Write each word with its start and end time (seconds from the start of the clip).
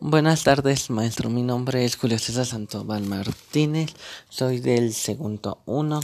Buenas 0.00 0.44
tardes, 0.44 0.90
maestro. 0.90 1.30
Mi 1.30 1.42
nombre 1.42 1.84
es 1.86 1.96
Julio 1.96 2.18
César 2.18 2.44
Santoval 2.44 3.02
Martínez. 3.04 3.94
Soy 4.28 4.60
del 4.60 4.92
segundo 4.92 5.62
uno. 5.64 6.00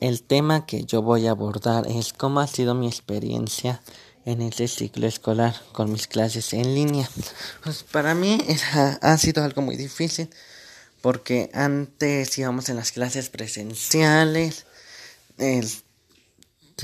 El 0.00 0.22
tema 0.22 0.64
que 0.64 0.84
yo 0.84 1.02
voy 1.02 1.26
a 1.26 1.32
abordar 1.32 1.86
es 1.86 2.14
cómo 2.14 2.40
ha 2.40 2.46
sido 2.46 2.74
mi 2.74 2.86
experiencia 2.86 3.82
en 4.24 4.40
este 4.40 4.68
ciclo 4.68 5.06
escolar 5.06 5.54
con 5.72 5.92
mis 5.92 6.06
clases 6.06 6.54
en 6.54 6.74
línea. 6.74 7.10
Pues 7.62 7.82
para 7.82 8.14
mí 8.14 8.38
ha 9.02 9.18
sido 9.18 9.44
algo 9.44 9.60
muy 9.60 9.76
difícil 9.76 10.30
porque 11.02 11.50
antes 11.52 12.38
íbamos 12.38 12.70
en 12.70 12.76
las 12.76 12.90
clases 12.90 13.28
presenciales. 13.28 14.64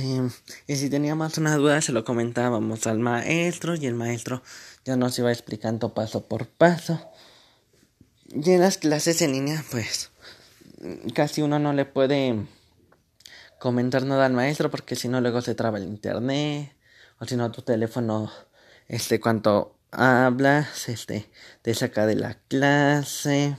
Y 0.00 0.76
si 0.76 0.90
teníamos 0.90 1.38
una 1.38 1.56
duda 1.56 1.80
se 1.80 1.92
lo 1.92 2.04
comentábamos 2.04 2.86
al 2.86 2.98
maestro 2.98 3.74
y 3.74 3.86
el 3.86 3.94
maestro 3.94 4.42
ya 4.84 4.96
nos 4.96 5.18
iba 5.18 5.32
explicando 5.32 5.94
paso 5.94 6.26
por 6.26 6.46
paso. 6.46 7.00
Y 8.28 8.50
en 8.50 8.60
las 8.60 8.78
clases 8.78 9.22
en 9.22 9.32
línea 9.32 9.64
pues 9.70 10.10
casi 11.14 11.42
uno 11.42 11.58
no 11.58 11.72
le 11.72 11.84
puede 11.84 12.46
comentar 13.58 14.04
nada 14.04 14.26
al 14.26 14.32
maestro 14.32 14.70
porque 14.70 14.96
si 14.96 15.08
no 15.08 15.20
luego 15.20 15.40
se 15.40 15.54
traba 15.54 15.78
el 15.78 15.84
internet 15.84 16.76
o 17.18 17.24
si 17.24 17.36
no 17.36 17.50
tu 17.50 17.62
teléfono 17.62 18.30
este 18.88 19.20
cuando 19.20 19.78
hablas 19.90 20.88
este 20.88 21.30
te 21.62 21.74
saca 21.74 22.06
de 22.06 22.16
la 22.16 22.34
clase 22.48 23.56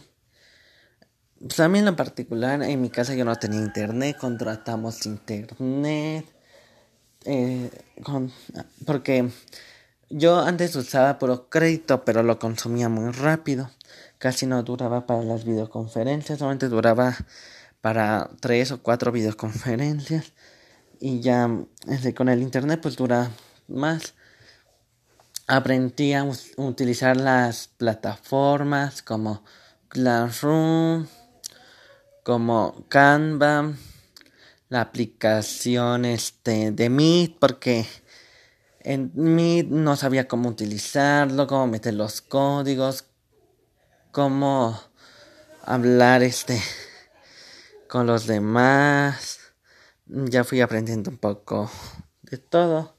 pues 1.39 1.59
a 1.59 1.67
mí 1.67 1.79
en 1.79 1.85
lo 1.85 1.95
particular 1.95 2.61
en 2.61 2.81
mi 2.81 2.89
casa 2.89 3.15
yo 3.15 3.25
no 3.25 3.35
tenía 3.35 3.59
internet 3.59 4.17
contratamos 4.19 5.05
internet 5.05 6.25
eh, 7.25 7.69
con, 8.03 8.31
porque 8.85 9.29
yo 10.09 10.39
antes 10.39 10.75
usaba 10.75 11.19
puro 11.19 11.49
crédito 11.49 12.05
pero 12.05 12.23
lo 12.23 12.39
consumía 12.39 12.89
muy 12.89 13.11
rápido. 13.11 13.69
Casi 14.17 14.45
no 14.45 14.63
duraba 14.63 15.05
para 15.05 15.23
las 15.23 15.45
videoconferencias 15.45 16.39
solamente 16.39 16.69
duraba 16.69 17.15
para 17.81 18.29
tres 18.39 18.71
o 18.71 18.81
cuatro 18.81 19.11
videoconferencias. 19.11 20.33
Y 20.99 21.19
ya 21.19 21.49
este, 21.87 22.13
con 22.13 22.29
el 22.29 22.41
internet 22.41 22.79
pues 22.81 22.95
dura 22.95 23.31
más. 23.67 24.13
Aprendí 25.47 26.13
a 26.13 26.25
utilizar 26.57 27.15
las 27.15 27.69
plataformas 27.69 29.01
como 29.01 29.43
Classroom 29.89 31.07
como 32.27 32.85
Canva 32.89 33.71
la 34.69 34.81
aplicación 34.81 36.05
este 36.05 36.71
de 36.71 36.89
Meet 36.89 37.37
porque 37.39 37.85
en 38.81 39.11
Meet 39.15 39.67
no 39.67 39.95
sabía 39.95 40.27
cómo 40.27 40.49
utilizarlo, 40.49 41.47
cómo 41.47 41.67
meter 41.67 41.93
los 41.93 42.21
códigos, 42.21 43.05
cómo 44.11 44.79
hablar 45.63 46.23
este 46.23 46.61
con 47.87 48.07
los 48.07 48.27
demás. 48.27 49.39
Ya 50.05 50.43
fui 50.43 50.61
aprendiendo 50.61 51.11
un 51.11 51.17
poco 51.17 51.69
de 52.21 52.37
todo. 52.37 52.95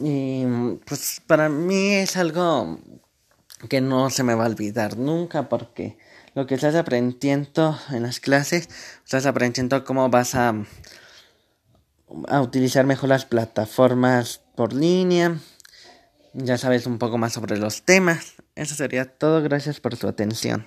Y 0.00 0.44
pues 0.86 1.20
para 1.26 1.48
mí 1.48 1.94
es 1.94 2.16
algo 2.16 2.80
que 3.68 3.80
no 3.80 4.10
se 4.10 4.24
me 4.24 4.34
va 4.34 4.44
a 4.44 4.48
olvidar 4.48 4.96
nunca 4.96 5.48
porque 5.48 5.98
lo 6.34 6.46
que 6.46 6.54
estás 6.54 6.74
aprendiendo 6.74 7.78
en 7.90 8.02
las 8.02 8.20
clases, 8.20 8.68
estás 9.04 9.26
aprendiendo 9.26 9.84
cómo 9.84 10.08
vas 10.08 10.34
a, 10.34 10.54
a 12.28 12.40
utilizar 12.40 12.86
mejor 12.86 13.10
las 13.10 13.24
plataformas 13.24 14.42
por 14.54 14.72
línea. 14.72 15.38
Ya 16.34 16.56
sabes 16.56 16.86
un 16.86 16.98
poco 16.98 17.18
más 17.18 17.34
sobre 17.34 17.58
los 17.58 17.82
temas. 17.82 18.34
Eso 18.54 18.74
sería 18.74 19.04
todo. 19.04 19.42
Gracias 19.42 19.80
por 19.80 19.96
su 19.96 20.08
atención. 20.08 20.66